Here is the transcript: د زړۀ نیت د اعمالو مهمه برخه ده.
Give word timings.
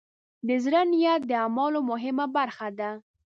د 0.47 0.49
زړۀ 0.63 0.81
نیت 0.91 1.21
د 1.29 1.31
اعمالو 1.43 1.79
مهمه 1.91 2.25
برخه 2.37 2.67
ده. 2.79 2.89